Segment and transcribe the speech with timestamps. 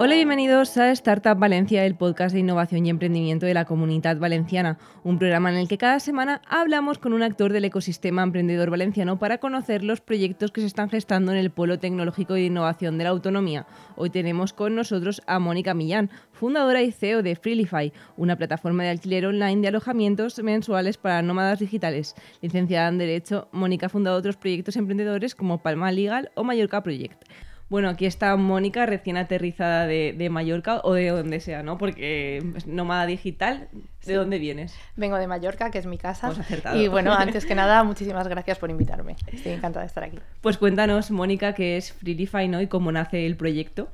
[0.00, 4.16] Hola y bienvenidos a Startup Valencia, el podcast de innovación y emprendimiento de la comunidad
[4.16, 8.70] valenciana, un programa en el que cada semana hablamos con un actor del ecosistema emprendedor
[8.70, 12.96] valenciano para conocer los proyectos que se están gestando en el Polo Tecnológico de Innovación
[12.96, 13.66] de la Autonomía.
[13.96, 18.90] Hoy tenemos con nosotros a Mónica Millán, fundadora y CEO de Freelify, una plataforma de
[18.90, 22.14] alquiler online de alojamientos mensuales para nómadas digitales.
[22.40, 27.24] Licenciada en Derecho, Mónica ha fundado otros proyectos emprendedores como Palma Legal o Mallorca Project.
[27.70, 31.76] Bueno, aquí está Mónica, recién aterrizada de, Mallorca o de donde sea, ¿no?
[31.76, 33.68] Porque es nómada digital,
[34.06, 34.74] ¿de dónde vienes?
[34.96, 36.28] Vengo de Mallorca, que es mi casa.
[36.28, 36.80] Hemos acertado.
[36.80, 39.16] Y bueno, antes que nada, muchísimas gracias por invitarme.
[39.30, 40.18] Estoy encantada de estar aquí.
[40.40, 42.62] Pues cuéntanos, Mónica, qué es Freelify, ¿no?
[42.62, 43.88] Y cómo nace el proyecto.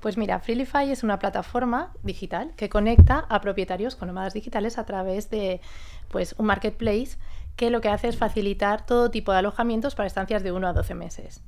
[0.00, 4.84] Pues mira, Freelify es una plataforma digital que conecta a propietarios con nómadas digitales a
[4.84, 5.62] través de
[6.10, 7.16] pues, un marketplace
[7.56, 10.72] que lo que hace es facilitar todo tipo de alojamientos para estancias de 1 a
[10.74, 11.42] 12 meses.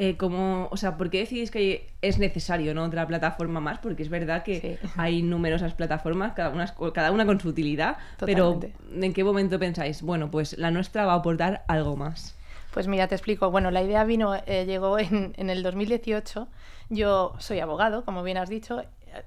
[0.00, 2.84] Eh, o sea, ¿por qué decís que es necesario ¿no?
[2.84, 3.80] otra plataforma más?
[3.80, 8.60] Porque es verdad que hay numerosas plataformas, cada una, cada una con su utilidad, pero
[8.94, 10.02] ¿en qué momento pensáis?
[10.02, 12.36] Bueno, pues la nuestra va a aportar algo más.
[12.72, 13.50] Pues mira, te explico.
[13.50, 16.46] Bueno, la idea vino, eh, llegó en, en el 2018.
[16.90, 18.84] Yo soy abogado, como bien has dicho,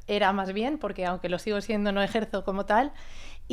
[0.08, 2.94] era más bien, porque aunque lo sigo siendo, no ejerzo como tal.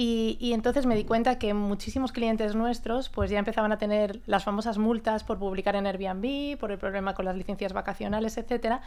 [0.00, 4.44] Y, entonces me di cuenta que muchísimos clientes nuestros pues ya empezaban a tener las
[4.44, 8.80] famosas multas por publicar en Airbnb, por el problema con las licencias vacacionales, etcétera.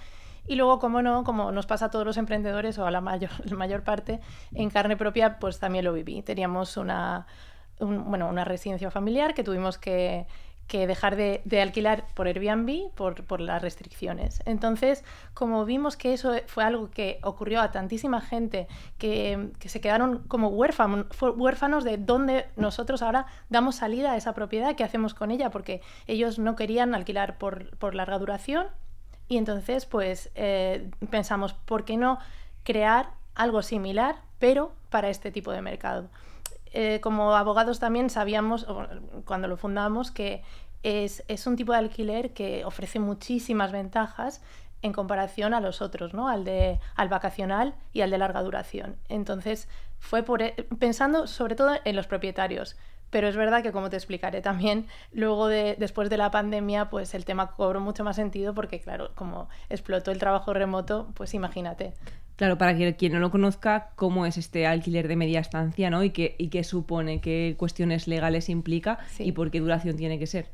[0.47, 3.29] Y luego, como no, como nos pasa a todos los emprendedores o a la mayor,
[3.57, 4.21] mayor parte,
[4.53, 6.21] en carne propia, pues también lo viví.
[6.21, 7.27] Teníamos una,
[7.81, 10.27] bueno, una residencia familiar que tuvimos que,
[10.71, 14.41] que dejar de, alquilar por Airbnb por, las restricciones.
[14.45, 20.19] Entonces, como vimos que eso fue algo que ocurrió a tantísima gente que, se quedaron
[20.29, 25.49] como huérfanos, de dónde nosotros ahora damos salida a esa propiedad, qué hacemos con ella,
[25.49, 28.67] porque ellos no querían alquilar por, larga duración.
[29.27, 32.17] Y entonces, pues eh, pensamos, ¿por qué no
[32.63, 36.07] crear algo similar, pero para este tipo de mercado?
[36.73, 38.65] Eh, como abogados también sabíamos,
[39.25, 40.41] cuando lo fundamos, que
[40.83, 44.41] es, un tipo de alquiler que ofrece muchísimas ventajas
[44.81, 46.27] en comparación a los otros, ¿no?
[46.27, 48.95] al, de, al vacacional y al de larga duración.
[49.09, 49.67] Entonces,
[49.99, 52.75] fue por, e, pensando sobre todo en los propietarios.
[53.11, 57.13] Pero es verdad que, como te explicaré también, luego de, después de la pandemia, pues
[57.13, 61.93] el tema cobró mucho más sentido porque, claro, como explotó el trabajo remoto, pues imagínate.
[62.37, 66.03] Claro, para quien no lo conozca, cómo es este alquiler de media estancia, ¿no?
[66.03, 70.25] Y qué, y qué supone, qué cuestiones legales implica y por qué duración tiene que
[70.25, 70.49] ser.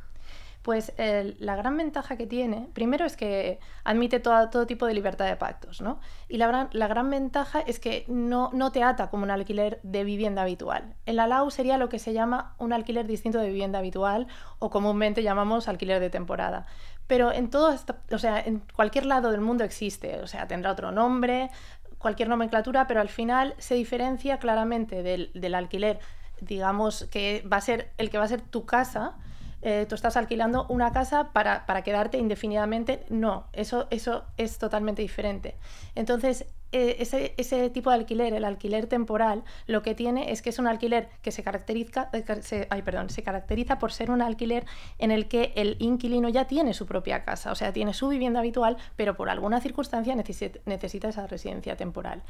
[0.68, 5.26] Pues la gran ventaja que tiene, primero es que admite todo, todo tipo de libertad
[5.26, 6.02] de pactos, ¿no?
[6.28, 10.94] Y la, gran ventaja es que no, te ata como un alquiler de vivienda habitual.
[11.06, 14.28] En la LAU sería lo que se llama un alquiler distinto de vivienda habitual
[14.60, 16.66] o comúnmente llamamos alquiler de temporada.
[17.08, 17.74] Pero en todo
[18.12, 21.50] o sea, en cualquier lado del mundo existe, o sea, tendrá otro nombre,
[21.98, 26.00] cualquier nomenclatura, pero al final se diferencia claramente del, alquiler,
[26.42, 29.16] digamos, que va a ser el que va a ser tu casa.
[29.62, 33.06] Eh, tú estás alquilando una casa para, para, quedarte indefinidamente.
[33.10, 35.56] No, eso, eso es totalmente diferente.
[35.96, 36.98] Entonces, eh,
[37.38, 41.08] ese, tipo de alquiler, el alquiler temporal, lo que tiene es que es un alquiler
[41.22, 44.66] que se caracteriza, eh, se, perdón, se caracteriza por ser un alquiler
[44.98, 48.42] en el que el inquilino ya tiene su propia casa, o sea, tiene su vivienda
[48.42, 52.22] habitual, pero por alguna circunstancia necesita, esa residencia temporal.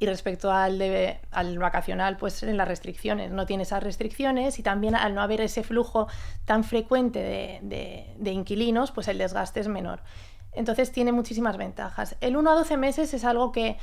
[0.00, 0.80] Y respecto al,
[1.32, 5.40] al vacacional, pues en las restricciones, no tiene esas restricciones y también al no haber
[5.40, 6.06] ese flujo
[6.44, 7.18] tan frecuente
[7.62, 10.00] de, de inquilinos, pues el desgaste es menor.
[10.52, 12.16] Entonces tiene muchísimas ventajas.
[12.20, 13.76] El 1 a 12 meses es algo que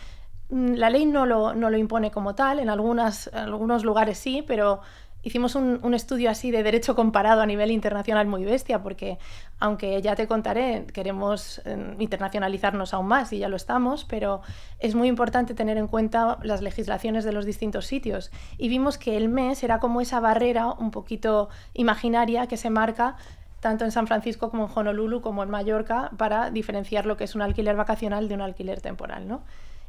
[0.50, 4.44] mm, la ley no lo, no lo impone como tal, en, algunas, algunos lugares sí,
[4.46, 4.82] pero
[5.26, 9.18] hicimos un, estudio así de derecho comparado a nivel internacional muy bestia, porque
[9.60, 14.42] aunque ya te contaré, queremos em, internacionalizarnos aún más y ya lo estamos, pero
[14.80, 18.32] es muy importante tener en cuenta las legislaciones de los distintos sitios.
[18.60, 23.16] Y vimos que el mes era como esa barrera un poquito imaginaria que se marca
[23.62, 27.34] tanto en San Francisco como en Honolulu como en Mallorca para diferenciar lo que es
[27.34, 29.42] un alquiler vacacional de un alquiler temporal, ¿no?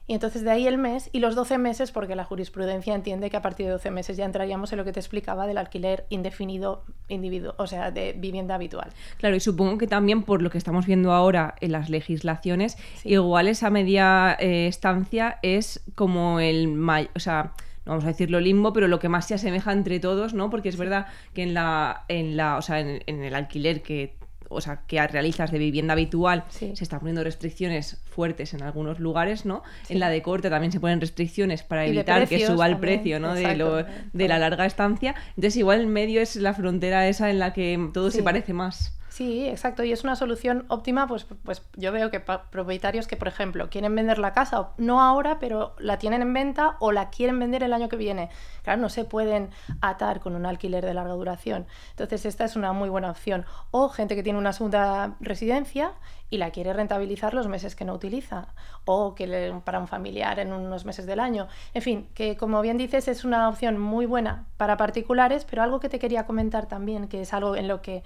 [0.08, 3.36] Y entonces de ahí el mes y los 12 meses, porque la jurisprudencia entiende que
[3.36, 6.84] a partir de 12 meses ya entraríamos en lo que te explicaba del alquiler indefinido,
[7.08, 8.90] individuo, o sea, de vivienda habitual.
[9.18, 13.48] Claro, y supongo que también por lo que estamos viendo ahora en las legislaciones, igual
[13.48, 16.76] esa media eh, estancia es como el...
[17.14, 17.52] O sea,
[17.86, 20.50] vamos a decirlo limbo, pero lo que más se asemeja entre todos, ¿no?
[20.50, 24.15] Porque es verdad que en la, en la, o sea, en, el alquiler que
[24.48, 29.44] o sea, que realizas de vivienda habitual, se están poniendo restricciones fuertes en algunos lugares,
[29.44, 29.62] ¿no?
[29.88, 33.34] En la de corte también se ponen restricciones para evitar que suba el precio, ¿no?
[33.34, 35.14] De, lo, de la larga estancia.
[35.30, 38.96] Entonces, igual el medio es la frontera esa en la que todo se parece más.
[39.16, 39.82] Sí, exacto.
[39.82, 43.94] Y es una solución óptima, pues, pues yo veo que propietarios que, por ejemplo, quieren
[43.94, 47.72] vender la casa, no ahora, pero la tienen en venta o la quieren vender el
[47.72, 48.28] año que viene.
[48.62, 49.48] Claro, no se pueden
[49.80, 51.66] atar con un alquiler de larga duración.
[51.92, 53.46] Entonces, esta es una muy buena opción.
[53.70, 55.92] O gente que tiene una segunda residencia
[56.28, 58.48] y la quiere rentabilizar los meses que no utiliza.
[58.84, 61.48] O que para un familiar en unos meses del año.
[61.72, 65.80] En fin, que como bien dices, es una opción muy buena para particulares, pero algo
[65.80, 68.02] que te quería comentar también, que es algo en lo que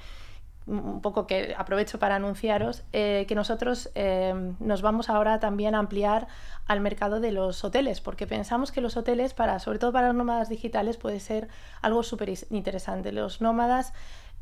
[0.70, 5.78] un poco que aprovecho para anunciaros, eh, que nosotros eh, nos vamos ahora también a
[5.78, 6.28] ampliar
[6.67, 10.17] al mercado de los hoteles, porque pensamos que los hoteles, para, sobre todo para los
[10.17, 11.49] nómadas digitales, puede ser
[11.82, 13.12] algo súper interesante.
[13.12, 13.93] Los nómadas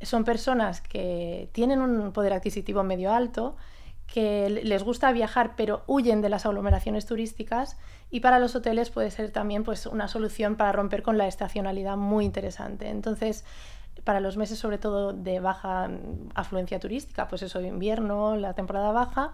[0.02, 3.56] son personas que tienen un poder adquisitivo medio alto,
[4.06, 7.76] que les gusta viajar pero huyen de las aglomeraciones turísticas
[8.10, 11.96] y para los hoteles puede ser también pues, una solución para romper con la estacionalidad
[11.96, 12.88] muy interesante.
[12.88, 13.44] Entonces,
[14.08, 15.90] para los meses sobre todo de baja
[16.34, 19.32] afluencia turística, pues eso, invierno, la temporada baja,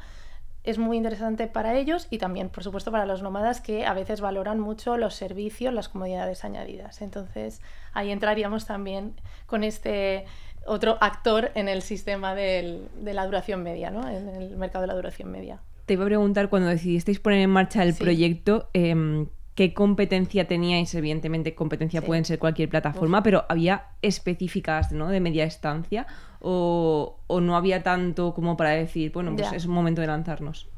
[0.65, 4.21] es muy interesante para ellos y también, por supuesto, para los nómadas que a veces
[4.21, 7.03] valoran mucho los servicios, las comodidades añadidas.
[7.03, 7.61] Entonces,
[7.93, 9.15] ahí entraríamos también
[9.47, 10.25] con este
[10.67, 14.09] otro actor en el sistema de la duración media, ¿no?
[14.09, 15.61] en el mercado de la duración media.
[15.87, 20.94] Te iba a preguntar, cuando decidisteis poner en marcha el proyecto, em, qué competencia teníais,
[20.94, 25.08] evidentemente competencia pueden ser cualquier plataforma, pero había específicas ¿no?
[25.08, 26.06] de media estancia
[26.40, 30.68] o, no había tanto como para decir, bueno, pues es un momento de lanzarnos.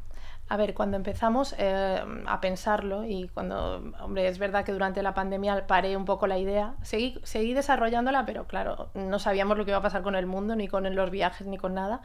[0.49, 5.13] A ver, cuando empezamos eh, a pensarlo y cuando, hombre, es verdad que durante la
[5.13, 9.73] pandemia paré un poco la idea, seguí, seguí desarrollándola, pero claro, no sabíamos lo que
[9.73, 12.01] iba a pasar con el mundo, ni con los viajes, ni con nada.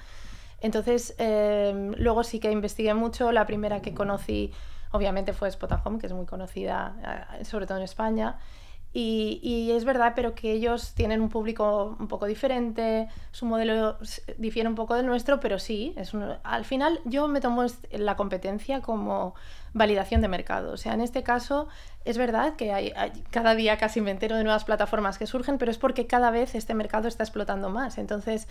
[0.59, 4.51] Entonces, eh, luego sí que investigué mucho, la primera que conocí
[4.92, 8.38] Obviamente fue Spotahome, que es muy conocida, eh, sobre todo en España.
[8.94, 13.98] Y, es verdad, pero que ellos tienen un público un poco diferente, su modelo
[14.38, 16.12] difiere un poco del nuestro, pero sí, es
[16.44, 19.34] al final yo me tomo la competencia como
[19.72, 20.74] validación de mercado.
[20.74, 21.70] O sea, en este caso
[22.04, 22.92] es verdad que hay,
[23.30, 26.54] cada día casi me entero de nuevas plataformas que surgen, pero es porque cada vez
[26.54, 27.98] este mercado está explotando más.
[27.98, 28.50] Entonces,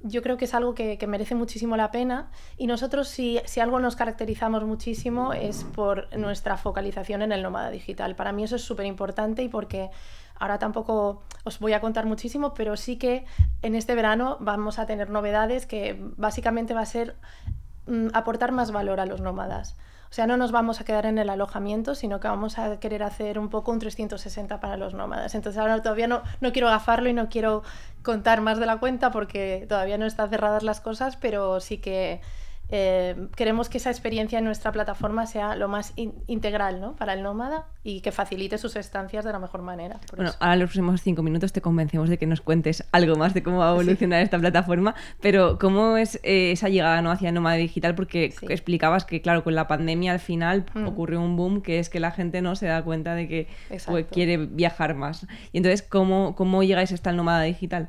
[0.00, 3.96] yo creo que es algo que, merece muchísimo la pena y nosotros si, algo nos
[3.96, 8.14] caracterizamos muchísimo es por nuestra focalización en el nómada digital.
[8.14, 9.90] Para mí eso es súper importante y porque
[10.38, 13.24] ahora tampoco os voy a contar muchísimo, pero sí que
[13.62, 17.16] en este verano vamos a tener novedades que básicamente va a ser
[17.86, 19.76] mm, aportar más valor a los nómadas.
[20.10, 23.02] O sea, no nos vamos a quedar en el alojamiento, sino que vamos a querer
[23.02, 25.34] hacer un poco un 360 para los nómadas.
[25.34, 27.62] Entonces ahora todavía no, no quiero gafarlo y no quiero
[28.02, 32.22] contar más de la cuenta porque todavía no están cerradas las cosas, pero sí que
[32.70, 36.96] eh, queremos que esa experiencia en nuestra plataforma sea lo más integral ¿no?
[36.96, 40.00] para el nómada y que facilite sus estancias de la mejor manera.
[40.14, 43.32] bueno, ahora en los próximos cinco minutos te convencemos de que nos cuentes algo más
[43.32, 47.10] de cómo va a evolucionar esta plataforma, pero ¿cómo es eh, esa llegada ¿no?
[47.10, 47.94] hacia el nómada digital?
[47.94, 50.86] Porque explicabas que, claro, con la pandemia al final mm.
[50.86, 53.48] ocurrió un boom que es que la gente no se da cuenta de que
[53.86, 55.26] pues, quiere viajar más.
[55.52, 57.88] Y entonces, ¿cómo, cómo llegáis hasta el nómada digital?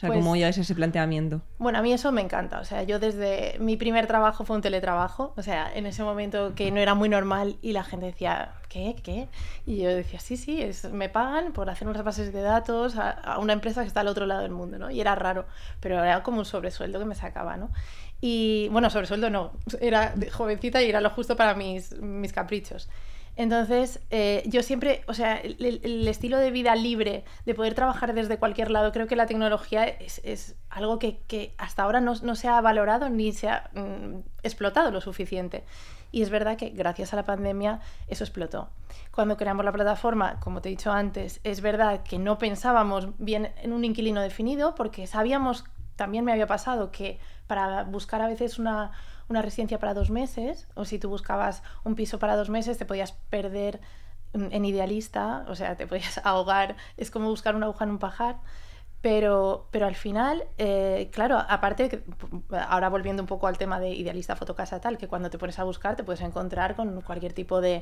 [0.00, 1.42] O sea, ¿cómo pues es ese planteamiento?
[1.58, 2.58] Bueno, a mí eso me encanta.
[2.60, 5.34] O sea, yo desde mi primer trabajo fue un teletrabajo.
[5.36, 8.96] O sea, en ese momento que no era muy normal y la gente decía, ¿qué?
[9.02, 9.28] ¿Qué?
[9.66, 13.36] Y yo decía, sí, sí, es, me pagan por hacer unas bases de datos a,
[13.40, 14.90] una empresa que está al otro lado del mundo, ¿no?
[14.90, 15.44] Y era raro,
[15.80, 17.70] pero era como un sobresueldo que me sacaba, ¿no?
[18.22, 19.52] Y bueno, sobresueldo no,
[19.82, 22.88] era jovencita y era lo justo para mis, mis caprichos.
[23.36, 28.38] Entonces, eh, yo siempre, o sea, el, estilo de vida libre, de poder trabajar desde
[28.38, 33.08] cualquier lado, creo que la tecnología es, algo que, hasta ahora no, se ha valorado
[33.08, 35.64] ni se ha mm, explotado lo suficiente.
[36.12, 38.68] Y es verdad que gracias a la pandemia eso explotó.
[39.12, 43.52] Cuando creamos la plataforma, como te he dicho antes, es verdad que no pensábamos bien
[43.62, 48.58] en un inquilino definido porque sabíamos, también me había pasado, que para buscar a veces
[48.58, 48.90] una,
[49.30, 52.84] una residencia para dos meses, o si tú buscabas un piso para dos meses, te
[52.84, 53.80] podías perder
[54.32, 58.36] en idealista, o sea, te podías ahogar, es como buscar una aguja en un pajar.
[59.02, 62.04] Pero, pero al final, eh, claro, aparte,
[62.68, 65.64] ahora volviendo un poco al tema de idealista fotocasa tal, que cuando te pones a
[65.64, 67.76] buscar te puedes encontrar con cualquier tipo de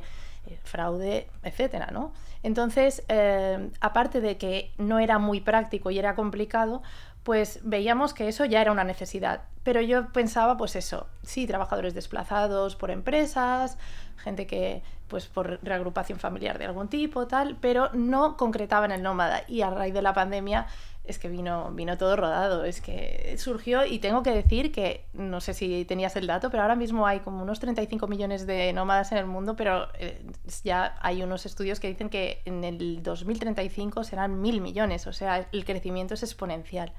[0.47, 2.12] eh, fraude, etcétera, ¿no?
[2.45, 6.83] Entonces, eh, aparte de que no era muy práctico y era complicado,
[7.29, 9.43] pues veíamos que eso ya era una necesidad.
[9.63, 13.77] Pero yo pensaba, pues eso, sí, trabajadores desplazados por empresas,
[14.17, 19.03] gente que, pues por reagrupación familiar de algún tipo, tal, pero no concretaba en el
[19.03, 19.43] nómada.
[19.47, 20.69] Y a raíz de la pandemia
[21.05, 25.43] es que vino, vino todo rodado, es que surgió y tengo que decir que, no
[25.43, 29.13] sé si tenías el dato, pero ahora mismo hay como unos 35 millones de nómadas
[29.13, 30.25] en el mundo, pero eh,
[30.65, 35.47] ya hay unos estudios que dicen que en el 2035 serán mil millones, o sea,
[35.53, 36.95] el crecimiento es exponencial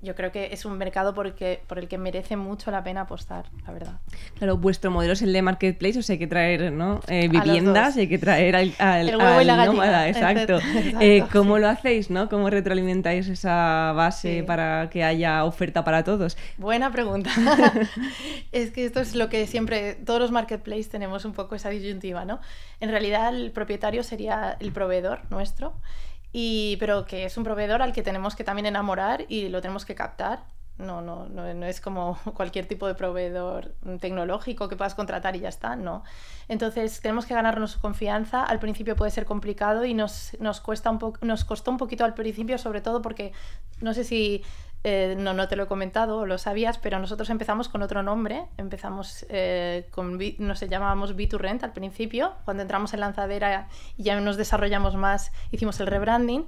[0.00, 2.84] yo creo que es un mercado por el, que, por el que merece mucho la
[2.84, 4.00] pena apostar, la verdad.
[4.36, 7.00] Claro, vuestro modelo es el de marketplace, o sea, hay que traer ¿no?
[7.08, 10.60] Eh, viviendas, hay que traer al, al, el huevo y la nómada, exacto.
[11.00, 12.28] Eh, ¿Cómo lo hacéis, no?
[12.28, 16.36] ¿Cómo retroalimentáis esa base para que haya oferta para todos?
[16.58, 17.30] Buena pregunta.
[18.52, 22.24] es que esto es lo que siempre, todos los marketplaces tenemos un poco esa disyuntiva,
[22.24, 22.40] ¿no?
[22.80, 25.74] En realidad el propietario sería el proveedor nuestro
[26.32, 29.84] y, pero que es un proveedor al que tenemos que también enamorar y lo tenemos
[29.84, 30.40] que captar.
[30.78, 35.40] No, no, no, no, es como cualquier tipo de proveedor tecnológico que puedas contratar y
[35.40, 36.04] ya está, no.
[36.46, 38.44] Entonces tenemos que ganarnos su confianza.
[38.44, 42.14] Al principio puede ser complicado y nos, nos, cuesta un nos costó un poquito al
[42.14, 43.32] principio, sobre todo porque
[43.80, 44.44] no sé si
[44.84, 48.46] eh, no, no te lo he comentado, lo sabías, pero nosotros empezamos con otro nombre.
[48.56, 52.34] Empezamos eh, con, nos llamábamos B2Rent al principio.
[52.44, 56.46] Cuando entramos en lanzadera y ya nos desarrollamos más, hicimos el rebranding.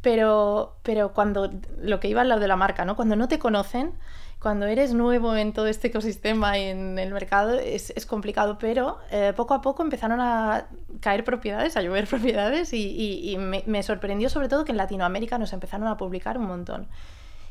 [0.00, 2.94] Pero, pero cuando lo que iba al lado de la marca, ¿no?
[2.94, 3.94] Cuando no te conocen,
[4.38, 8.98] cuando eres nuevo en todo este ecosistema y en el mercado es, es complicado, pero
[9.10, 10.68] eh, poco a poco empezaron a
[11.00, 15.38] caer propiedades, a llover propiedades y, y, me, me, sorprendió sobre todo que en Latinoamérica
[15.38, 16.86] nos empezaron a publicar un montón.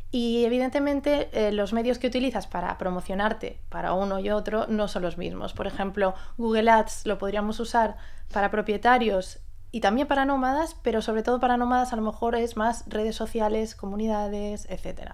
[0.10, 5.02] Y evidentemente eh, los medios que utilizas para promocionarte para uno y otro no son
[5.02, 5.54] los mismos.
[5.54, 7.98] Por ejemplo, Google Ads lo podríamos usar
[8.32, 9.40] para propietarios
[9.72, 13.16] y también para nómadas, pero sobre todo para nómadas a lo mejor es más redes
[13.16, 15.12] sociales, comunidades, etc.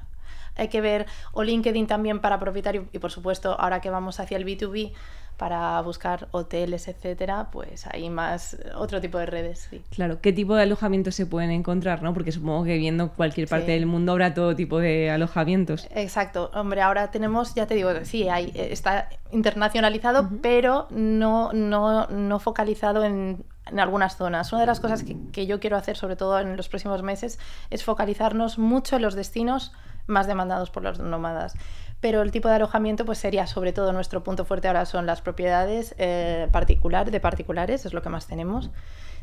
[0.55, 4.37] Hay que ver, o LinkedIn también para propietario y por supuesto ahora que vamos hacia
[4.37, 4.93] el B2B,
[5.37, 9.67] para buscar hoteles, etcétera, pues hay más otro tipo de redes.
[9.69, 9.81] Sí.
[9.89, 12.03] Claro, ¿qué tipo de alojamientos se pueden encontrar?
[12.03, 12.13] ¿no?
[12.13, 15.87] Porque supongo que viendo cualquier parte del mundo habrá todo tipo de alojamientos.
[15.91, 22.39] Exacto, hombre, ahora tenemos, ya te digo, sí, hay, está internacionalizado, pero no, no, no
[22.39, 24.51] focalizado en, en algunas zonas.
[24.53, 27.39] Una de las cosas que, que, yo quiero hacer, sobre todo en los próximos meses,
[27.69, 29.71] es focalizarnos mucho en los destinos
[30.05, 31.55] más demandados por los nómadas
[32.03, 35.21] pero el tipo de alojamiento pues sería sobre todo nuestro punto fuerte ahora son las
[35.21, 38.71] propiedades eh, particular, de particulares, es lo que más tenemos.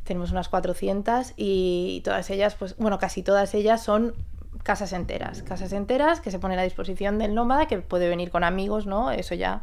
[0.04, 4.14] Tenemos unas 400 y todas ellas, pues bueno, casi todas ellas son
[4.62, 8.44] casas enteras, casas enteras que se ponen a disposición del nómada, que puede venir con
[8.44, 9.10] amigos, ¿no?
[9.10, 9.62] Eso ya,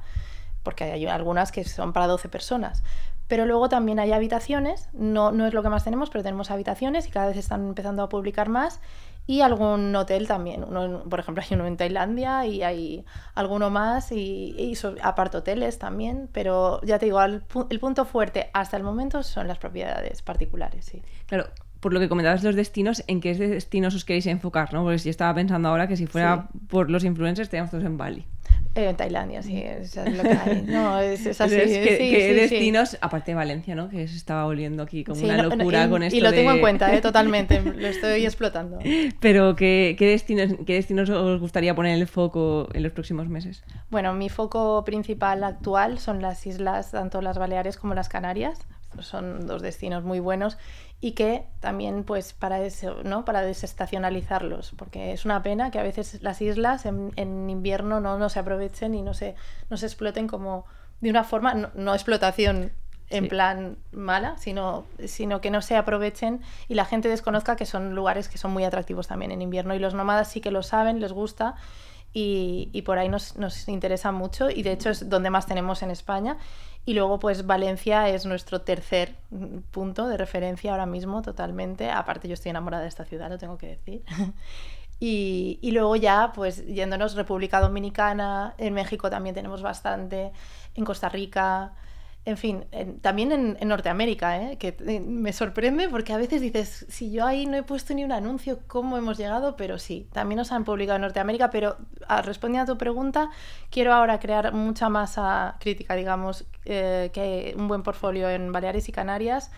[0.61, 2.83] porque hay algunas que son para 12 personas.
[3.27, 7.07] Pero luego también hay habitaciones, no, no es lo que más tenemos, pero tenemos habitaciones
[7.07, 8.79] y cada vez están empezando a publicar más
[9.27, 10.63] y algún hotel también.
[10.63, 13.05] Uno, por ejemplo, hay uno en Tailandia y hay
[13.35, 18.49] alguno más y, y aparte hoteles también, pero ya te digo, el, el, punto fuerte
[18.53, 21.03] hasta el momento son las propiedades particulares, sí.
[21.25, 21.47] Claro,
[21.81, 24.73] por lo que comentabas los destinos, ¿en qué destinos os queréis enfocar?
[24.73, 24.83] ¿no?
[24.83, 26.59] Porque si estaba pensando ahora que si fuera sí.
[26.67, 28.25] por los influencers, estaríamos todos en Bali.
[28.75, 30.61] Eh, en Tailandia, sí, eso es lo que hay.
[30.67, 31.55] No, es, es así.
[31.55, 32.97] Entonces, ¿qué, sí, qué sí, destinos, sí.
[33.01, 33.89] aparte de Valencia, ¿no?
[33.89, 36.31] Que se estaba volviendo aquí como una no, no, locura y, con esto Y lo
[36.31, 37.01] tengo en cuenta, ¿eh?
[37.01, 38.79] totalmente, lo estoy explotando.
[39.19, 43.63] Pero ¿qué, qué destinos, ¿qué destinos os gustaría poner el foco en los próximos meses?
[43.89, 48.59] Bueno, mi foco principal actual son las islas, tanto las Baleares como las Canarias.
[48.99, 50.57] Son dos destinos muy buenos
[50.99, 53.23] y que también pues para eso, ¿no?
[53.23, 58.17] Para desestacionalizarlos, porque es una pena que a veces las islas en, en invierno no,
[58.17, 59.35] no se aprovechen y no se,
[59.69, 60.65] no se exploten como
[61.01, 62.71] de una forma, no, no explotación
[63.09, 63.29] en Sí.
[63.29, 68.27] plan mala, sino, sino que no se aprovechen y la gente desconozca que son lugares
[68.27, 71.13] que son muy atractivos también en invierno y los nómadas sí que lo saben, les
[71.13, 71.55] gusta
[72.13, 75.81] y, y por ahí nos, nos interesa mucho y de hecho es donde más tenemos
[75.81, 76.37] en España.
[76.85, 81.91] Y luego pues Valencia es nuestro tercer mm, punto de referencia ahora mismo totalmente.
[81.91, 84.03] Aparte yo estoy enamorada de esta ciudad, lo tengo que decir.
[84.99, 90.31] Y, y luego ya, pues yéndonos República Dominicana, en México también tenemos bastante,
[90.73, 91.73] en Costa Rica,
[92.27, 94.57] en fin, en- también en, en Norteamérica, ¿eh?
[94.57, 98.03] que eh, me sorprende porque a veces dices, si yo ahí no he puesto ni
[98.03, 99.55] un anuncio, ¿cómo hemos llegado?
[99.55, 103.29] Pero sí, también nos han publicado en Norteamérica, pero a, respondiendo a tu pregunta,
[103.69, 108.91] quiero ahora crear mucha masa crítica, digamos, eh, que un buen portfolio en Baleares y
[108.91, 109.49] Canarias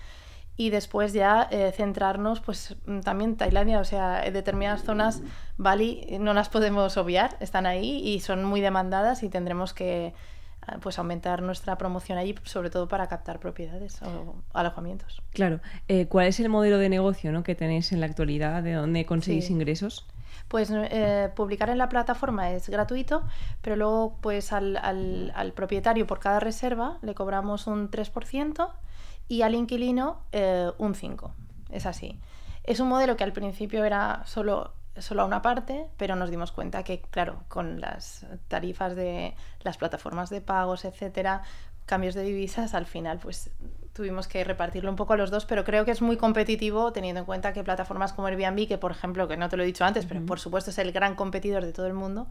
[0.55, 5.21] y después ya eh, centrarnos pues mm, también Tailandia, o sea, en determinadas zonas
[5.57, 10.13] Bali eh, no las podemos obviar, están ahí y son muy demandadas y tendremos que
[10.81, 15.21] pues aumentar nuestra promoción allí, sobre todo para captar propiedades o alojamientos.
[15.31, 17.43] Claro, eh, ¿cuál es el modelo de negocio ¿no?
[17.43, 18.61] que tenéis en la actualidad?
[18.63, 19.53] ¿De dónde conseguís Sí.
[19.53, 20.05] ingresos?
[20.47, 23.23] Pues eh, publicar en la plataforma es gratuito,
[23.61, 28.69] pero luego pues al, al- al propietario por cada reserva le cobramos un 3%
[29.27, 31.31] y al inquilino eh, un 5%.
[31.71, 32.19] Es así.
[32.63, 36.51] Es un modelo que al principio era solo solo a una parte, pero nos dimos
[36.51, 41.43] cuenta que, claro, con las tarifas de las plataformas de pagos, etcétera,
[41.85, 43.51] cambios de divisas, al final, pues
[43.93, 47.19] tuvimos que repartirlo un poco a los dos, pero creo que es muy competitivo teniendo
[47.19, 49.83] en cuenta que plataformas como Airbnb, que por ejemplo, que no te lo he dicho
[49.83, 52.27] antes, pero por supuesto es el gran competidor de todo el mundo,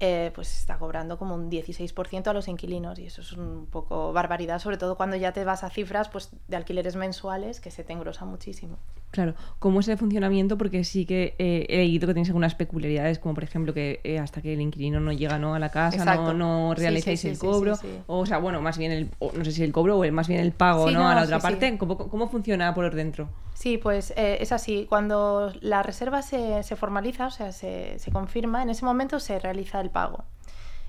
[0.00, 4.12] eh, pues está cobrando como un 16% a los inquilinos y eso es un poco
[4.12, 7.84] barbaridad, sobre todo cuando ya te vas a cifras pues, de alquileres mensuales que se
[7.84, 8.78] te engrosa muchísimo.
[9.10, 10.56] Claro, ¿cómo es el funcionamiento?
[10.56, 14.18] Porque sí que eh, he leído que tenéis algunas peculiaridades, como por ejemplo que eh,
[14.18, 15.54] hasta que el inquilino no llega ¿no?
[15.54, 17.76] a la casa, no, no, realizáis el cobro,
[18.06, 20.52] o, sea, bueno, más bien el, no sé si el cobro o más bien el
[20.52, 21.08] pago ¿no?
[21.08, 21.76] a la otra parte.
[21.76, 23.28] ¿Cómo, ¿Cómo, funciona por dentro?
[23.54, 24.86] Sí, pues eh, es así.
[24.88, 29.38] Cuando la reserva se, se formaliza, o sea, se, se confirma, en ese momento se
[29.38, 30.24] realiza el pago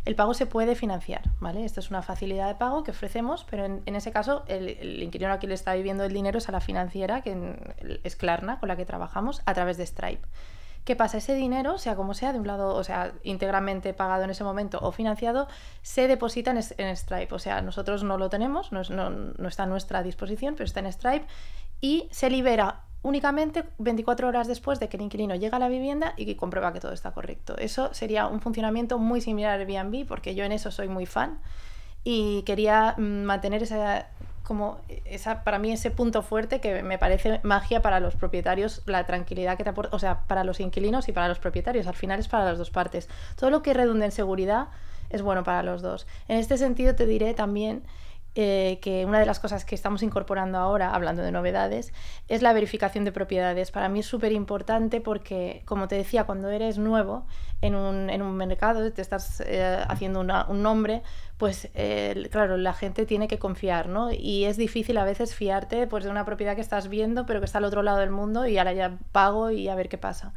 [0.04, 1.64] el pago se puede financiar, ¿vale?
[1.64, 5.46] Esto es una facilidad de pago que ofrecemos, pero en, ese caso el, inquilino aquí
[5.46, 8.86] le está viviendo el dinero es a la financiera, que es Klarna, con la que
[8.86, 10.28] trabajamos, a través de Stripe.
[10.86, 11.20] ¿Qué pasa?
[11.20, 14.80] Ese dinero, sea como sea, de un lado, o sea, íntegramente pagado en ese momento
[14.82, 15.48] o financiado,
[15.84, 17.36] se deposita en, Stripe.
[17.36, 20.80] O sea, nosotros no lo tenemos, no, no, no está a nuestra disposición, pero está
[20.80, 21.28] en Stripe
[21.80, 26.14] y se libera únicamente 24 horas después de que el inquilino llega a la vivienda
[26.18, 27.56] y que comprueba que todo está correcto.
[27.58, 31.40] Eso sería un funcionamiento muy similar al Airbnb porque yo en eso soy muy fan
[32.04, 34.08] y quería mm, mantener esa
[34.44, 39.06] como esa para mí ese punto fuerte que me parece magia para los propietarios, la
[39.06, 42.20] tranquilidad que te aporta, o sea, para los inquilinos y para los propietarios, al final
[42.20, 43.08] es para las dos partes.
[43.36, 44.68] Todo lo que redunde en seguridad
[45.10, 46.08] es bueno para los dos.
[46.28, 47.84] En este sentido te diré también
[48.36, 51.94] eh, que una de las cosas que estamos incorporando ahora, hablando de novedades,
[52.28, 53.72] es la verificación de propiedades.
[53.72, 57.26] Para mí es súper importante porque, como te decía, cuando eres nuevo
[57.62, 61.04] en un, en un mercado, te estás eh, haciendo un nombre,
[61.38, 61.70] pues
[62.30, 64.12] claro, la gente tiene que confiar, ¿no?
[64.12, 67.46] Y es difícil a veces fiarte pues, de una propiedad que estás viendo, pero que
[67.46, 70.34] está al otro lado del mundo y ahora ya pago y a ver qué pasa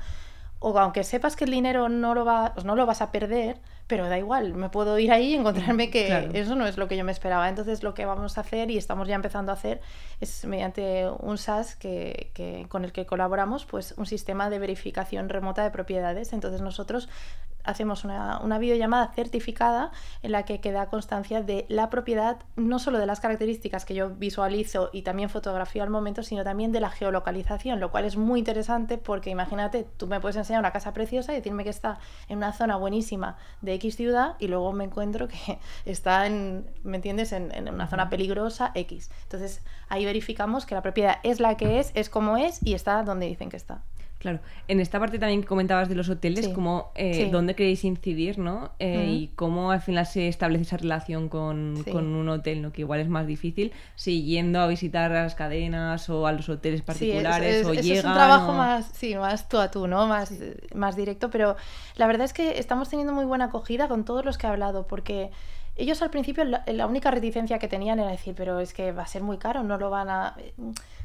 [0.65, 3.61] o aunque sepas que el dinero no lo, va, pues no lo vas a perder,
[3.87, 6.97] pero da igual, me puedo ir ahí y encontrarme que eso no es lo que
[6.97, 7.49] yo me esperaba.
[7.49, 9.81] Entonces lo que vamos a hacer y estamos ya empezando a hacer
[10.21, 15.29] es mediante un SaaS que, que, con el que colaboramos, pues un sistema de verificación
[15.29, 16.33] remota de propiedades.
[16.33, 17.09] Entonces nosotros
[17.65, 19.91] hacemos una, una, videollamada certificada
[20.23, 24.11] en la que queda constancia de la propiedad, no solo de las características que yo
[24.11, 28.39] visualizo y también fotografío al momento, sino también de la geolocalización, lo cual es muy
[28.39, 32.39] interesante porque imagínate, tú me puedes enseñar una casa preciosa y decirme que está en
[32.39, 37.33] una zona buenísima de X ciudad y luego me encuentro que está en, ¿me entiendes?,
[37.33, 39.11] en, en una zona peligrosa X.
[39.25, 43.03] Entonces ahí verificamos que la propiedad es la que es, es como es y está
[43.03, 43.83] donde dicen que está.
[44.25, 48.39] Claro, en esta parte también que comentabas de los hoteles, como eh, dónde queréis incidir,
[48.39, 48.71] ¿no?
[48.79, 52.73] Eh, y cómo al final se establece esa relación con, un hotel, ¿no?
[52.73, 56.49] Que igual es más difícil, si yendo a visitar a las cadenas o a los
[56.49, 57.99] hoteles particulares o llega.
[57.99, 60.07] Es un trabajo más, sí, más tú a tú, ¿no?
[60.07, 60.33] Más,
[60.75, 61.57] más directo, pero
[61.97, 64.87] la verdad es que estamos teniendo muy buena acogida con todos los que he hablado,
[64.87, 65.33] porque
[65.77, 69.07] ellos al principio la, única reticencia que tenían era decir, pero es que va a
[69.07, 70.37] ser muy caro, no lo van a...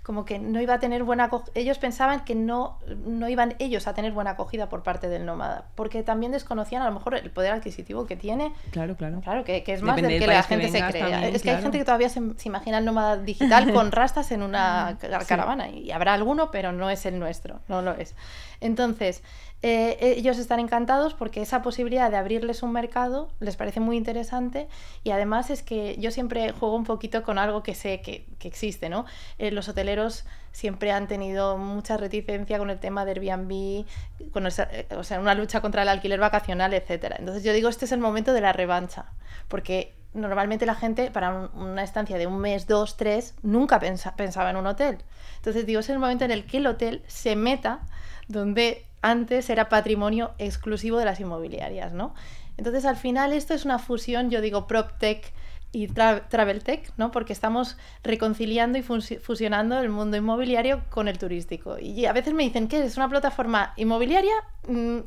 [0.03, 1.51] como que no iba a tener buena acogida.
[1.55, 5.65] Ellos pensaban que no, no iban ellos a tener buena acogida por parte del nómada,
[5.73, 8.53] porque también desconocían a lo mejor el poder adquisitivo que tiene.
[8.71, 9.21] Claro, claro.
[9.21, 11.33] Claro, que, es más del que la gente se cree.
[11.33, 14.97] es que hay gente que todavía se, imagina el nómada digital con rastas en una
[15.27, 18.15] caravana, y habrá alguno, pero no es el nuestro, no lo es.
[18.61, 19.23] Entonces,
[19.61, 24.69] eh, ellos están encantados porque esa posibilidad de abrirles un mercado les parece muy interesante
[25.03, 28.87] y además es que yo siempre juego un poquito con algo que sé que, existe,
[28.87, 29.05] ¿no?
[29.37, 33.85] Eh, los hoteleros siempre han tenido mucha reticencia con el tema de Airbnb,
[34.31, 37.15] con o sea, una lucha contra el alquiler vacacional, etc.
[37.19, 39.07] Entonces yo digo, este es el momento de la revancha,
[39.49, 44.55] porque normalmente la gente para una estancia de un mes, dos, tres, nunca pensaba en
[44.55, 44.99] un hotel.
[45.35, 47.81] Entonces digo, es el momento en el que el hotel se meta
[48.29, 52.13] donde antes era patrimonio exclusivo de las inmobiliarias, ¿no?
[52.57, 55.33] Entonces, al final, esto es una fusión, yo digo, PropTech
[55.71, 57.11] y travel tech, ¿no?
[57.11, 61.77] Porque estamos reconciliando y fusionando el mundo inmobiliario con el turístico.
[61.77, 64.33] Y a veces me dicen, ¿qué es una plataforma inmobiliaria?
[64.67, 64.99] Mm,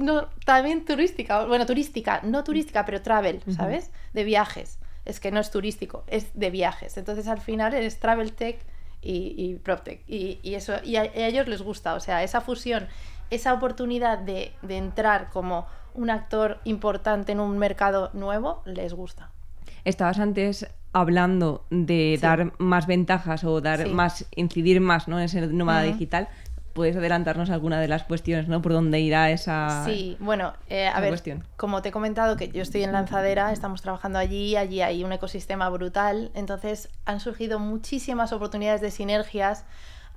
[0.00, 3.90] no, también turística, bueno, turística, no turística, pero travel, ¿sabes?
[4.14, 4.78] De viajes.
[5.04, 6.96] Es que no es turístico, es de viajes.
[6.96, 8.58] Entonces, al final, es travel tech
[9.02, 10.02] y, y PropTech.
[10.08, 12.88] Y, y eso, y a, ellos les gusta, o sea, esa fusión
[13.30, 19.30] esa oportunidad de, entrar como un actor importante en un mercado nuevo les gusta.
[19.84, 25.18] Estabas antes hablando de dar más ventajas o dar más, incidir más ¿no?
[25.18, 26.28] en ese nómada digital.
[26.72, 28.62] ¿Puedes adelantarnos alguna de las cuestiones, ¿no?
[28.62, 31.20] Por dónde irá esa Sí, bueno, eh, a ver,
[31.56, 35.12] como te he comentado que yo estoy en Lanzadera, estamos trabajando allí, allí hay un
[35.12, 39.64] ecosistema brutal, entonces han surgido muchísimas oportunidades de sinergias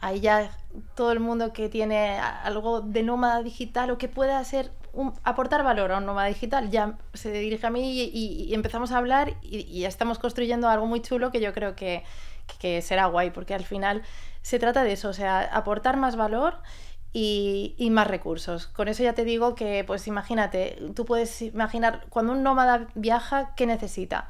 [0.04, 0.52] ahí ya
[0.96, 4.72] todo el mundo que tiene algo de nómada digital o que pueda hacer
[5.24, 9.36] aportar valor a un nómada digital ya se dirige a mí y, empezamos a hablar
[9.42, 12.04] y, ya estamos construyendo algo muy chulo que yo creo que,
[12.82, 14.04] será guay porque al final
[14.42, 16.58] se trata de eso, o sea, aportar más valor
[17.14, 18.68] y, y, más recursos.
[18.68, 23.56] Con eso ya te digo que, pues imagínate, tú puedes imaginar cuando un nómada viaja,
[23.56, 24.28] ¿qué necesita?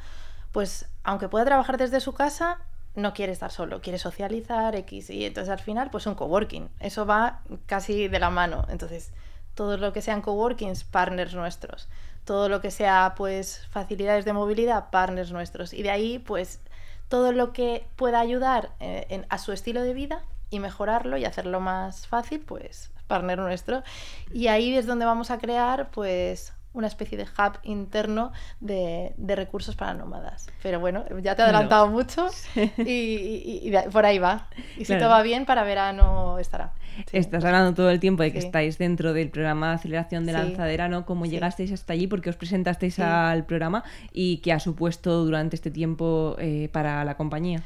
[0.52, 2.60] Pues aunque pueda trabajar desde su casa,
[2.96, 6.70] no quiere estar solo, quiere socializar, X, y entonces al final, pues un coworking.
[6.80, 8.66] Eso va casi de la mano.
[8.70, 9.12] Entonces,
[9.56, 11.88] todo lo que sean coworkings, partners nuestros.
[12.26, 15.74] Todo lo que sea, pues, facilidades de movilidad, partners nuestros.
[15.74, 16.62] Y de ahí, pues,
[17.10, 21.60] todo lo que pueda ayudar eh, a su estilo de vida y mejorarlo y hacerlo
[21.60, 23.84] más fácil, pues, partner nuestro.
[24.32, 29.76] Y ahí es donde vamos a crear, pues, una especie de hub interno de, recursos
[29.76, 30.48] para nómadas.
[30.62, 32.28] Pero bueno, ya te he adelantado mucho
[32.78, 34.48] y, por ahí va.
[34.78, 36.74] Y si todo va bien, para verano estará.
[37.12, 40.90] Estás hablando todo el tiempo de que estáis dentro del programa de aceleración de lanzadera,
[40.90, 41.06] ¿no?
[41.06, 42.08] ¿Cómo llegasteis hasta allí?
[42.08, 43.84] porque os presentasteis al programa?
[44.12, 47.64] ¿Y qué ha supuesto durante este tiempo eh, para la compañía?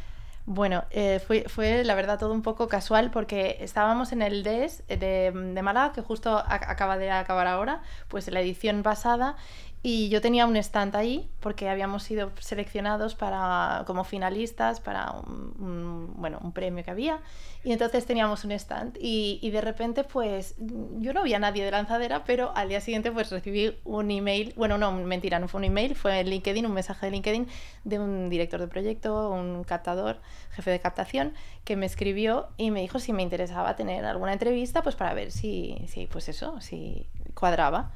[0.49, 4.81] Bueno, eh, fue, fue, la verdad todo un poco casual porque estábamos en el DES
[4.87, 9.35] de, de Málaga, que justo acaba de acabar ahora, pues la edición pasada,
[9.83, 16.13] y yo tenía un stand ahí porque habíamos sido seleccionados para, como finalistas para un,
[16.17, 17.19] bueno, un premio que había.
[17.63, 18.97] Y entonces teníamos un stand.
[18.99, 23.11] Y, y, de repente, pues yo no había nadie de lanzadera, pero al día siguiente,
[23.11, 24.53] pues recibí un email.
[24.57, 27.47] Bueno, no, mentira, no fue un email, fue en LinkedIn, un mensaje de LinkedIn
[27.83, 30.19] de un director de proyecto, un captador,
[30.51, 31.33] jefe de captación,
[31.65, 35.31] que me escribió y me dijo si me interesaba tener alguna entrevista, pues para ver
[35.31, 37.91] si, si pues eso, si cuadraba.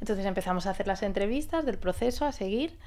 [0.00, 2.78] Entonces empezamos a hacer las entrevistas del proceso, a seguir.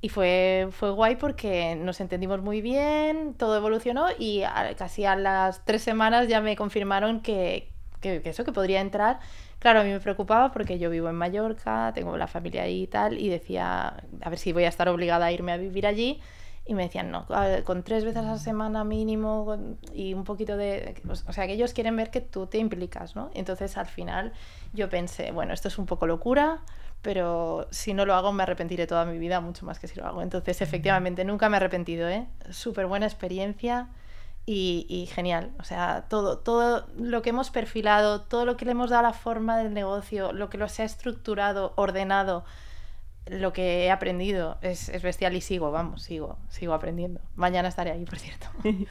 [0.00, 4.42] Y fue, fue guay porque nos entendimos muy bien, todo evolucionó y
[4.76, 9.20] casi a las tres semanas ya me confirmaron que, que, eso, que podría entrar.
[9.58, 12.86] Claro, a mí me preocupaba porque yo vivo en Mallorca, tengo la familia ahí y
[12.86, 16.20] tal, y decía, a ver si voy a estar obligada a irme a vivir allí.
[16.68, 17.26] Y me decían, no,
[17.64, 19.56] con tres veces a la semana mínimo
[19.94, 21.00] y un poquito de...
[21.28, 23.30] O sea, que ellos quieren ver que tú te implicas, ¿no?
[23.34, 24.32] Entonces al final
[24.72, 26.62] yo pensé, bueno, esto es un poco locura,
[27.02, 30.06] pero si no lo hago me arrepentiré toda mi vida, mucho más que si lo
[30.06, 30.22] hago.
[30.22, 32.26] Entonces efectivamente nunca me he arrepentido, ¿eh?
[32.50, 33.88] Súper buena experiencia.
[34.48, 35.50] Y, y, genial.
[35.58, 39.12] O sea, todo, todo lo que hemos perfilado, todo lo que le hemos dado la
[39.12, 42.44] forma del negocio, lo que lo se ha estructurado, ordenado,
[43.28, 47.20] lo que he aprendido es, bestial y sigo, vamos, sigo, sigo aprendiendo.
[47.34, 48.46] Mañana estaré ahí, por cierto.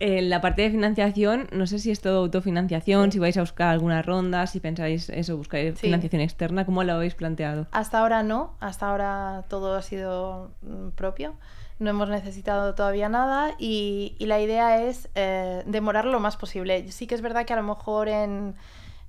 [0.00, 3.68] En la parte de financiación, no sé si es todo autofinanciación, si vais a buscar
[3.68, 7.68] alguna ronda, si pensáis eso, buscar financiación externa, ¿cómo lo habéis planteado?
[7.70, 11.34] Hasta ahora no, hasta ahora todo ha sido mm, propio.
[11.78, 16.90] No hemos necesitado todavía nada y, la idea es eh, demorar lo más posible.
[16.90, 18.56] Sí que es verdad que a lo mejor en,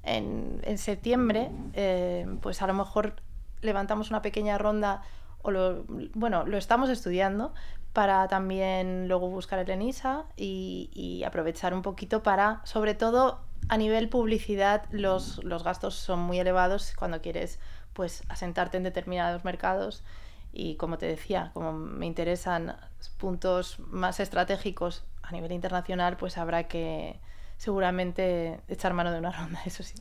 [0.03, 3.15] en, septiembre, eh, pues a lo mejor
[3.63, 5.01] levantamos una pequeña ronda,
[5.41, 7.53] o lo, bueno, lo estamos estudiando
[7.93, 14.09] para también luego buscar el ENISA y, aprovechar un poquito para, sobre todo a nivel
[14.09, 17.59] publicidad, los, los gastos son muy elevados cuando quieres
[17.93, 20.03] pues asentarte en determinados mercados
[20.51, 22.75] y como te decía, como me interesan
[23.17, 27.19] puntos más estratégicos a nivel internacional, pues habrá que
[27.57, 29.95] seguramente echar mano de una ronda, eso sí.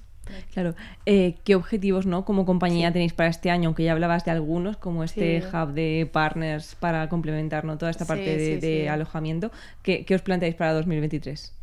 [0.53, 0.75] Claro.
[1.07, 3.69] Eh, ¿Qué objetivos no como compañía tenéis para este año?
[3.69, 8.59] Aunque ya hablabas de algunos, como este hub de partners para complementar toda esta parte
[8.59, 9.51] de, alojamiento.
[9.83, 11.55] ¿Qué, os planteáis para 2023?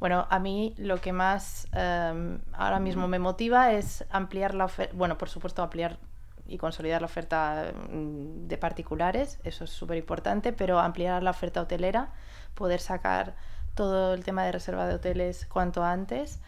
[0.00, 4.94] Bueno, a mí lo que más em, ahora mismo me motiva es ampliar la oferta,
[4.96, 5.98] bueno, por supuesto ampliar
[6.46, 11.60] y consolidar la oferta mm, de particulares, eso es súper importante, pero ampliar la oferta
[11.60, 12.10] hotelera,
[12.54, 13.34] poder sacar
[13.74, 16.40] todo el tema de reserva de hoteles cuanto antes.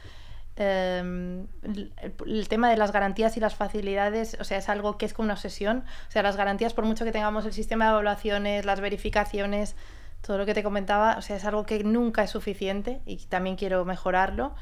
[0.63, 5.15] Em, el, tema de las garantías y las facilidades, o sea, es algo que es
[5.15, 5.85] como una obsesión.
[6.09, 9.75] O sea, las garantías, por mucho que tengamos el sistema de evaluaciones, las verificaciones,
[10.21, 13.57] todo lo que te comentaba, o sea, es algo que nunca es suficiente y también
[13.57, 14.55] quiero mejorarlo.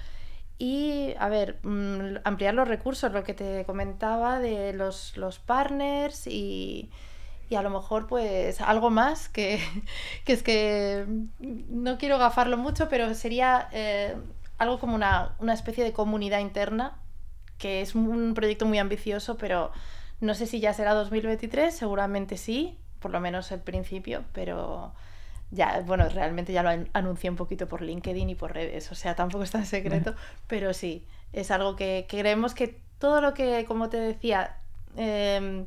[0.56, 6.28] Y, a ver, mm, ampliar los recursos, lo que te comentaba de los, los partners
[6.28, 6.90] y,
[7.50, 9.60] y a lo mejor pues algo más que,
[10.24, 11.06] que, es que
[11.40, 14.14] no quiero gafarlo mucho, pero sería eh,
[14.58, 16.98] algo como una, especie de comunidad interna,
[17.56, 19.72] que es un proyecto muy ambicioso, pero
[20.20, 24.92] no sé si ya será 2023, seguramente sí, por lo menos el principio, pero
[25.50, 29.14] ya, bueno, realmente ya lo anuncié un poquito por LinkedIn y por redes, o sea,
[29.14, 30.14] tampoco está en secreto,
[30.46, 34.56] pero sí, es algo que, creemos que todo lo que, como te decía,
[34.96, 35.66] em,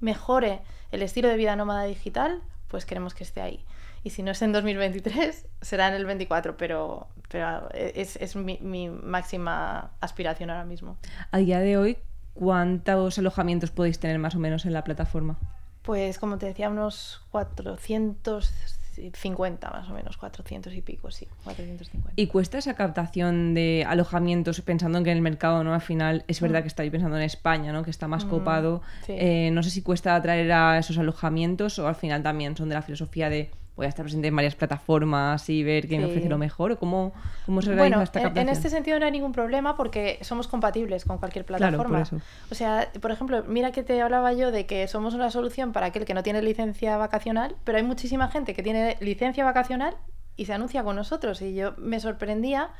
[0.00, 0.60] mejore
[0.92, 3.64] el estilo de vida nómada digital, pues queremos que esté ahí.
[4.04, 8.58] Y si no es en 2023, será en el 24, pero, pero es, es mi,
[8.60, 10.96] mi máxima aspiración ahora mismo.
[11.30, 11.98] A día de hoy,
[12.34, 15.38] ¿cuántos alojamientos podéis tener más o menos en la plataforma?
[15.82, 22.12] Pues como te decía, unos 450 más o menos, 400 y pico, sí, 450.
[22.16, 25.74] ¿Y cuesta esa captación de alojamientos pensando en que en el mercado, ¿no?
[25.74, 26.62] Al final es verdad Mm.
[26.62, 27.82] que estáis pensando en España, ¿no?
[27.82, 28.82] Que está más Mm, copado.
[29.06, 29.12] sí.
[29.16, 32.74] Eh, no sé si cuesta atraer a esos alojamientos o al final también son de
[32.74, 36.10] la filosofía de voy a estar presente en varias plataformas y ver quién me Sí.
[36.12, 37.12] ofrece lo mejor o cómo,
[37.46, 38.48] cómo se realiza Bueno, esta en, captación.
[38.48, 42.02] en este sentido no hay ningún problema porque somos compatibles con cualquier plataforma.
[42.50, 45.86] O sea, por ejemplo, mira que te hablaba yo de que somos una solución para
[45.86, 49.96] aquel que no tiene licencia vacacional, pero hay muchísima gente que tiene licencia vacacional
[50.36, 51.40] y se anuncia con nosotros.
[51.40, 52.70] Y yo me sorprendía,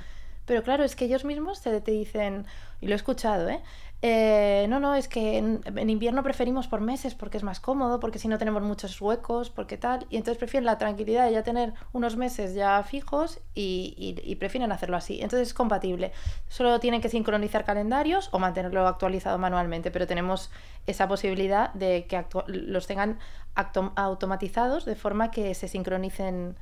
[0.45, 2.45] pero claro, es que ellos mismos te, te dicen,
[2.81, 3.61] y lo he escuchado, ¿eh?
[4.03, 8.19] Eh, no, no, es que en, invierno preferimos por meses porque es más cómodo, porque
[8.19, 10.07] si no tenemos muchos huecos, porque tal.
[10.09, 14.37] Y entonces prefieren la tranquilidad de ya tener unos meses ya fijos y, y- y
[14.37, 15.21] prefieren hacerlo así.
[15.21, 16.13] Entonces es compatible.
[16.49, 20.51] Solo tienen que sincronizar calendarios o mantenerlo actualizado manualmente, pero tenemos
[20.87, 23.19] esa posibilidad de que los tengan
[23.55, 26.57] automatizados de forma que se sincronicen.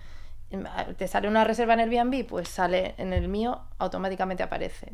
[0.97, 4.91] Te sale una reserva en Airbnb, pues sale en el mío, automáticamente aparece,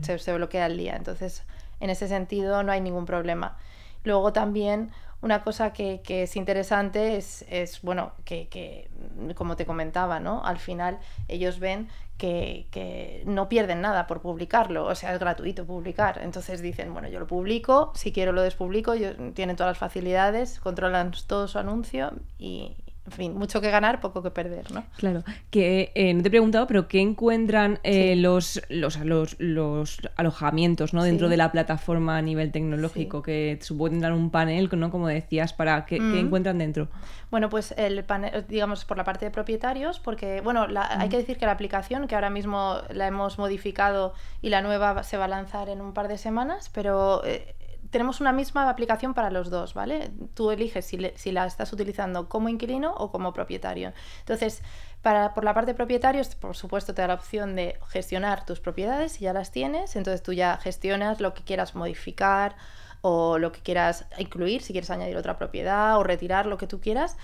[0.00, 0.96] se, se bloquea el día.
[0.96, 1.42] Entonces,
[1.80, 3.58] en ese sentido, no hay ningún problema.
[4.04, 8.88] Luego también, una cosa que, que es interesante es, es bueno, que, que,
[9.34, 10.44] como te comentaba, ¿no?
[10.44, 15.66] Al final ellos ven que, que no pierden nada por publicarlo, o sea, es gratuito
[15.66, 16.20] publicar.
[16.22, 20.60] Entonces dicen, bueno, yo lo publico, si quiero lo despublico, yo, tienen todas las facilidades,
[20.60, 22.76] controlan todo su anuncio y,
[23.06, 24.84] en fin, mucho que ganar, poco que perder, ¿no?
[24.96, 28.20] Claro, que eh, no te he preguntado, pero ¿qué encuentran eh, Sí.
[28.20, 31.04] los, los, los, los alojamientos ¿no?
[31.04, 33.18] dentro de la plataforma a nivel tecnológico?
[33.18, 33.22] Sí.
[33.24, 34.90] Que supongo tendrán un panel, ¿no?
[34.90, 36.18] Como decías, para ¿qué, qué Mm.
[36.26, 36.88] encuentran dentro?
[37.30, 41.16] Bueno, pues el panel, digamos, por la parte de propietarios, porque, bueno, la- hay que
[41.18, 45.16] decir que la aplicación, que ahora mismo la hemos modificado y la nueva va- se
[45.16, 47.54] va a lanzar en un par de semanas, pero eh,
[47.90, 50.10] tenemos una misma aplicación para los dos, ¿vale?
[50.34, 53.92] Tú eliges si, le- si la estás utilizando como inquilino o como propietario.
[54.20, 54.62] Entonces,
[55.02, 58.60] para, por la parte de propietarios, por supuesto, te da la opción de gestionar tus
[58.60, 62.56] propiedades si ya las tienes, entonces tú ya gestionas lo que quieras modificar
[63.02, 66.80] o lo que quieras incluir, si quieres añadir otra propiedad o retirar lo que tú
[66.80, 67.16] quieras.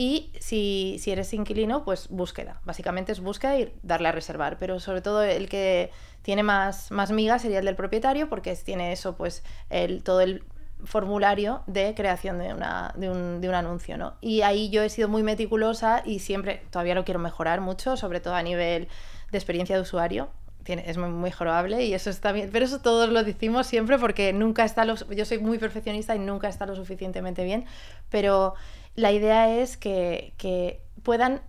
[0.00, 2.60] Y si, si eres inquilino, pues búsqueda.
[2.64, 4.56] Básicamente es búsqueda y darle a reservar.
[4.56, 5.90] Pero sobre todo el que
[6.22, 10.44] tiene más, más miga sería el del propietario, porque tiene eso, pues, el, todo el
[10.84, 14.14] formulario de creación de, una, de, un, de un anuncio, ¿no?
[14.20, 18.20] Y ahí yo he sido muy meticulosa y siempre, todavía lo quiero mejorar mucho, sobre
[18.20, 18.86] todo a nivel
[19.32, 20.28] de experiencia de usuario.
[20.68, 22.50] Es muy mejorable y eso está bien.
[22.52, 26.18] Pero eso todos lo decimos siempre porque nunca está lo, yo soy muy perfeccionista y
[26.18, 27.64] nunca está lo suficientemente bien.
[28.10, 28.54] Pero
[28.94, 31.40] la idea es que, que puedan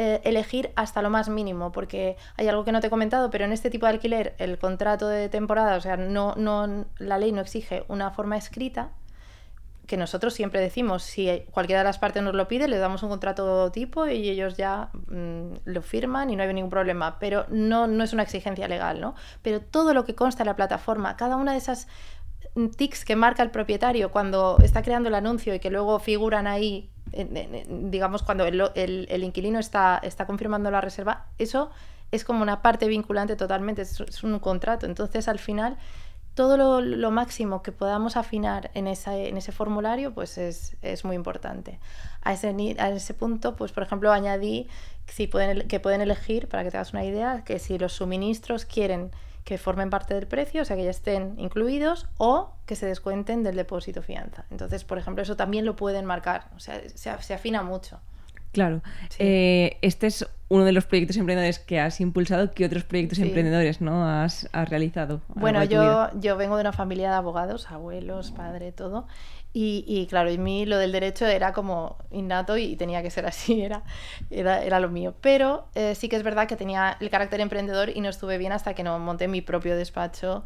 [0.00, 3.44] eh, elegir hasta lo más mínimo, porque hay algo que no te he comentado, pero
[3.44, 7.32] en este tipo de alquiler el contrato de temporada, o sea, no, no, la ley
[7.32, 8.92] no exige una forma escrita,
[9.88, 13.08] que nosotros siempre decimos, si cualquiera de las partes nos lo pide, le damos un
[13.08, 17.86] contrato tipo y ellos ya mmm, lo firman y no hay ningún problema, pero no,
[17.86, 19.14] no es una exigencia legal, ¿no?
[19.42, 21.88] Pero todo lo que consta en la plataforma, cada una de esas
[22.76, 26.90] tics que marca el propietario cuando está creando el anuncio y que luego figuran ahí,
[27.68, 31.70] digamos, cuando el, el, el, inquilino está, está confirmando la reserva, eso
[32.12, 34.84] es como una parte vinculante totalmente, es un contrato.
[34.84, 35.78] Entonces, al final,
[36.38, 41.04] todo lo, lo, máximo que podamos afinar en, esa, en ese formulario, pues es, es
[41.04, 41.80] muy importante.
[42.22, 44.68] A ese, a ese, punto, pues por ejemplo, añadí
[45.16, 45.26] que
[45.80, 49.10] pueden elegir, para que te hagas una idea, que si los suministros quieren
[49.42, 53.42] que formen parte del precio, o sea, que ya estén incluidos, o que se descuenten
[53.42, 54.44] del depósito fianza.
[54.52, 57.98] Entonces, por ejemplo, eso también lo pueden marcar, o sea, se, se afina mucho.
[58.58, 58.82] Claro.
[59.10, 59.18] Sí.
[59.20, 62.50] Eh, este es uno de los proyectos emprendedores que has impulsado.
[62.50, 63.22] ¿Qué otros proyectos sí.
[63.22, 64.04] emprendedores ¿no?
[64.04, 65.20] has, has realizado?
[65.28, 69.06] Bueno, yo, yo vengo de una familia de abogados, abuelos, padre, todo.
[69.52, 73.26] Y, y, claro, en mí lo del derecho era como innato y tenía que ser
[73.26, 73.84] así, era,
[74.30, 75.14] era, era lo mío.
[75.20, 78.50] Pero eh, sí que es verdad que tenía el carácter emprendedor y no estuve bien
[78.50, 80.44] hasta que no monté mi propio despacho.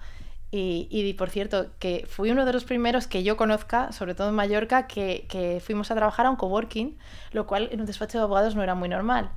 [0.54, 4.28] Y, y, por cierto, que fui uno de los primeros que yo conozca, sobre todo
[4.28, 6.98] en Mallorca, que, que fuimos a trabajar a un coworking,
[7.32, 9.30] lo cual en un despacho de abogados no era muy normal.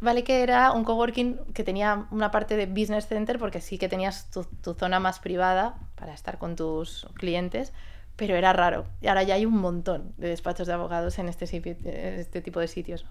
[0.00, 3.88] Vale que era un coworking que tenía una parte de business center porque sí que
[3.88, 7.72] tenías tu, tu, zona más privada para estar con tus clientes,
[8.14, 8.84] pero era raro.
[9.00, 12.60] Y ahora ya hay un montón de despachos de abogados en este, en este tipo
[12.60, 13.04] de sitios.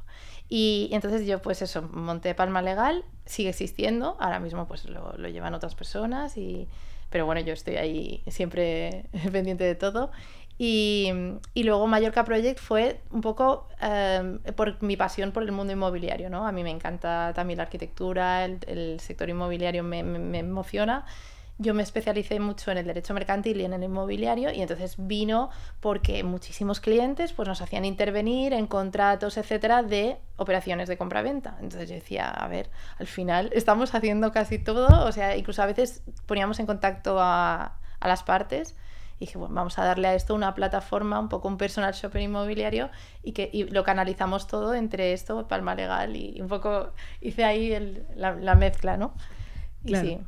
[0.48, 5.18] Y, y, entonces yo pues eso, monté Palma Legal, sigue existiendo, ahora mismo pues lo,
[5.18, 6.70] lo llevan otras personas, y,
[7.12, 10.12] pero bueno, yo estoy ahí siempre pendiente de todo.
[10.58, 11.12] Y,
[11.56, 16.30] y, luego Mallorca Project fue un poco em, por mi pasión por el mundo inmobiliario,
[16.30, 16.45] ¿no?
[16.45, 21.06] A mí me encanta también la arquitectura, el, el sector inmobiliario me, me, me emociona
[21.58, 25.50] yo me especialicé mucho en el derecho mercantil y en el inmobiliario y entonces vino
[25.80, 31.58] porque muchísimos clientes pues nos hacían intervenir en contratos, etcétera, de operaciones de compra-venta.
[31.62, 35.68] Entonces yo decía, a ver, al final estamos haciendo casi todo, o sea, incluso a
[35.68, 38.76] veces poníamos en contacto a, a las partes
[39.18, 42.24] y dije, bueno, vamos a darle a esto una plataforma, un poco un personal shopper
[42.24, 42.90] inmobiliario
[43.22, 47.72] y que y lo canalizamos todo entre esto, Palma Legal y un poco hice ahí
[47.72, 49.14] el, la, la, mezcla, ¿no?
[49.84, 50.08] Y claro.
[50.08, 50.20] sí.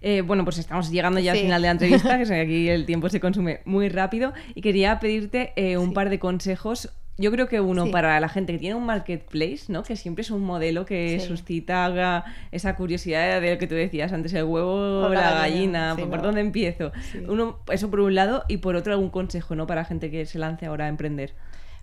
[0.00, 1.38] Eh, bueno, pues estamos llegando ya sí.
[1.38, 4.98] al final de la entrevista, que aquí el tiempo se consume muy rápido, y quería
[5.00, 5.94] pedirte eh, un sí.
[5.94, 6.90] par de consejos.
[7.20, 7.90] Yo creo que uno sí.
[7.90, 9.82] para la gente que tiene un marketplace, ¿no?
[9.82, 14.32] Que siempre es un modelo que suscita esa curiosidad de lo que tú decías antes,
[14.34, 16.22] el huevo o la, la gallina, ¿por, no.
[16.22, 16.92] dónde empiezo?
[17.26, 19.66] Uno, eso por un lado, y por otro algún consejo, ¿no?
[19.66, 21.34] Para gente que se lance ahora a emprender.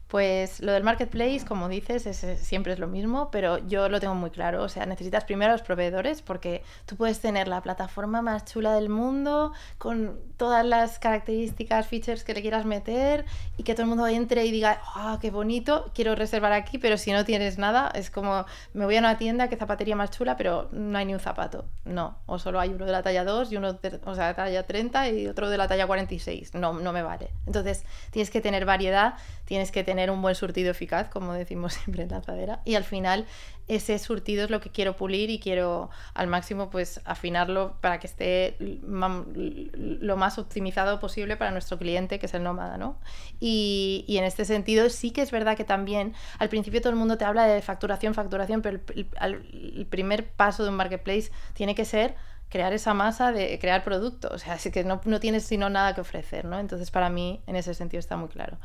[0.07, 4.13] Pues lo del marketplace, como dices, es, siempre es lo mismo, pero yo lo tengo
[4.13, 4.61] muy claro.
[4.61, 8.75] O sea, necesitas primero a los proveedores porque tú puedes tener la plataforma más chula
[8.75, 13.25] del mundo con todas las características, features que le quieras meter
[13.57, 15.91] y que todo el mundo entre y diga, ¡ah, oh, qué bonito!
[15.95, 19.49] Quiero reservar aquí, pero si no tienes nada, es como, me voy a una tienda,
[19.49, 21.65] qué zapatería más chula, pero no hay ni un zapato.
[21.83, 24.29] No, o solo hay uno de la talla 2 y uno de, o sea, de
[24.31, 26.53] la talla 30 y otro de la talla 46.
[26.53, 27.31] No, no me vale.
[27.47, 29.15] Entonces, tienes que tener variedad,
[29.45, 33.25] tienes que tener un buen surtido eficaz, como decimos siempre en lanzadera, y al final
[33.67, 38.05] ese surtido es lo que quiero pulir y quiero al máximo pues afinarlo para que
[38.05, 42.99] esté lo más optimizado posible para nuestro cliente, que es el nómada, ¿no?
[43.39, 46.99] Y, y en este sentido sí que es verdad que también al principio todo el
[46.99, 51.31] mundo te habla de facturación, facturación, pero el, el, el primer paso de un marketplace
[51.53, 52.15] tiene que ser
[52.49, 55.93] crear esa masa de crear producto, o sea, así que no, no tienes sino nada
[55.95, 56.59] que ofrecer, ¿no?
[56.59, 58.57] Entonces para mí en ese sentido está muy claro.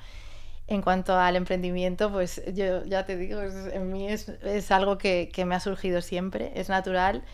[0.70, 5.28] En cuanto al emprendimiento, pues yo ya te digo, en mí es, es algo que,
[5.32, 7.24] que, me ha surgido siempre, es natural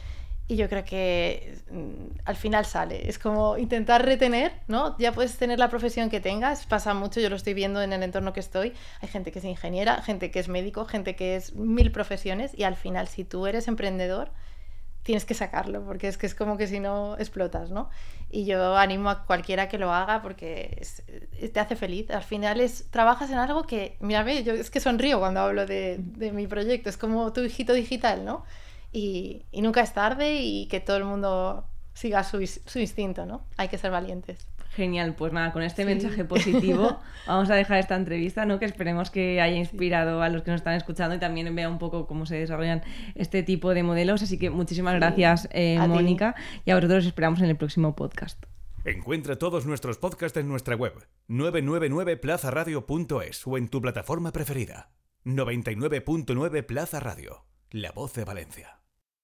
[0.49, 3.09] y yo creo que mm, al final sale.
[3.09, 4.97] Es como intentar retener, ¿no?
[4.99, 8.03] Ya puedes tener la profesión que tengas, pasa mucho, yo lo estoy viendo en el
[8.03, 8.73] entorno que estoy.
[9.01, 12.63] Hay gente que es ingeniera, gente que es médico, gente que es mil profesiones y
[12.63, 14.31] al final si tú eres emprendedor,
[15.03, 17.91] tienes que sacarlo, porque es que es como que si no explotas, ¿no?
[18.29, 20.83] Y yo animo a cualquiera que lo haga porque
[21.53, 22.11] te hace feliz.
[22.11, 25.99] Al final es, trabajas en algo que, mírame, yo es que sonrío cuando hablo de,
[25.99, 28.45] de mi proyecto, es como tu hijito digital, ¿no?
[28.93, 33.45] Y, y, nunca es tarde y que todo el mundo siga su, su instinto, ¿no?
[33.57, 34.47] Hay que ser valientes.
[34.77, 35.87] Genial, pues nada, con este sí.
[35.87, 38.59] mensaje positivo vamos a dejar esta entrevista, ¿no?
[38.59, 41.79] Que esperemos que haya inspirado a los que nos están escuchando y también vea un
[41.79, 42.83] poco cómo se desarrollan
[43.15, 44.23] este tipo de modelos.
[44.23, 45.01] Así que muchísimas sí.
[45.01, 46.35] gracias, eh, Mónica,
[46.67, 48.45] y a vosotros os esperamos en el próximo podcast.
[48.85, 50.93] Encuentra todos nuestros podcasts en nuestra web
[51.29, 54.91] 999plazaradio.es o en tu plataforma preferida.
[55.25, 58.76] 99.9 Plaza Radio, la voz de Valencia.